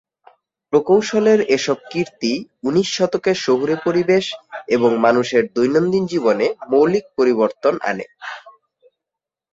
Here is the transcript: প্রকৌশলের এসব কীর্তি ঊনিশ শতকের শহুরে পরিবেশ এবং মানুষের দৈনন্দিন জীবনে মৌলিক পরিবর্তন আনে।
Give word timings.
প্রকৌশলের 0.73 1.39
এসব 1.49 1.77
কীর্তি 1.91 2.33
ঊনিশ 2.63 2.87
শতকের 2.97 3.37
শহুরে 3.37 3.75
পরিবেশ 3.85 4.25
এবং 4.67 4.91
মানুষের 4.97 5.43
দৈনন্দিন 5.55 6.03
জীবনে 6.05 6.45
মৌলিক 6.69 7.05
পরিবর্তন 7.17 7.73
আনে। 7.81 8.05